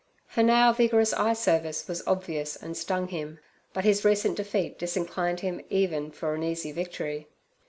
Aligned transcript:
Her 0.29 0.41
now 0.41 0.73
vigorous 0.73 1.13
eye 1.13 1.33
service 1.33 1.87
was 1.87 2.01
obvious 2.07 2.55
and 2.55 2.75
stung 2.75 3.09
him, 3.09 3.37
but 3.71 3.83
his 3.83 4.03
recent 4.03 4.35
defeat 4.35 4.79
disinclined 4.79 5.41
him 5.41 5.61
even 5.69 6.09
for 6.09 6.33
an 6.33 6.41
easy 6.41 6.71
victory. 6.71 7.27